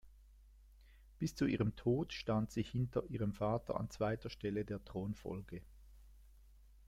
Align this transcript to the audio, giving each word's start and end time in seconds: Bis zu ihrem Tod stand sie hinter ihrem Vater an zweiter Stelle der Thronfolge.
Bis 1.19 1.35
zu 1.35 1.45
ihrem 1.45 1.75
Tod 1.75 2.11
stand 2.11 2.49
sie 2.49 2.63
hinter 2.63 3.03
ihrem 3.11 3.33
Vater 3.33 3.79
an 3.79 3.91
zweiter 3.91 4.31
Stelle 4.31 4.65
der 4.65 4.83
Thronfolge. 4.83 5.61